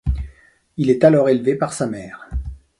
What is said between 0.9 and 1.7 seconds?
alors élevé